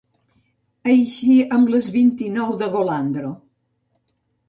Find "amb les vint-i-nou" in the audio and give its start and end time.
1.59-2.59